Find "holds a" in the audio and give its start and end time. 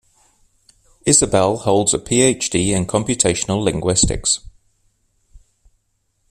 1.57-1.99